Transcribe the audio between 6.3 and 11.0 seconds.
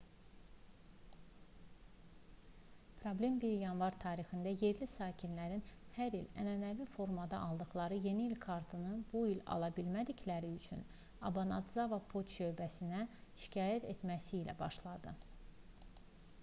ənənəvi formada aldıqları yeni il kartlarını bu il ala bilmədikləri üçün